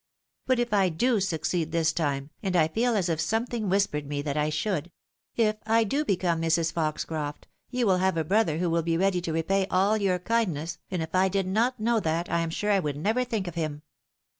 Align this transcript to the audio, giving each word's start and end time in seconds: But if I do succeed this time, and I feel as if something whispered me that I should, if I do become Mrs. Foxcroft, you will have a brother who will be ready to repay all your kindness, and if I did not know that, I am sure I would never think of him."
But 0.47 0.57
if 0.57 0.73
I 0.73 0.89
do 0.89 1.19
succeed 1.19 1.71
this 1.71 1.93
time, 1.93 2.31
and 2.41 2.55
I 2.55 2.67
feel 2.67 2.95
as 2.95 3.07
if 3.07 3.21
something 3.21 3.69
whispered 3.69 4.07
me 4.07 4.23
that 4.23 4.35
I 4.35 4.49
should, 4.49 4.91
if 5.35 5.57
I 5.67 5.83
do 5.83 6.03
become 6.03 6.41
Mrs. 6.41 6.71
Foxcroft, 6.73 7.47
you 7.69 7.85
will 7.85 7.97
have 7.99 8.17
a 8.17 8.23
brother 8.23 8.57
who 8.57 8.71
will 8.71 8.81
be 8.81 8.97
ready 8.97 9.21
to 9.21 9.31
repay 9.33 9.67
all 9.69 9.97
your 9.97 10.17
kindness, 10.17 10.79
and 10.89 11.03
if 11.03 11.13
I 11.13 11.29
did 11.29 11.45
not 11.45 11.79
know 11.79 11.99
that, 11.99 12.31
I 12.31 12.39
am 12.39 12.49
sure 12.49 12.71
I 12.71 12.79
would 12.79 12.97
never 12.97 13.23
think 13.23 13.47
of 13.47 13.53
him." 13.53 13.83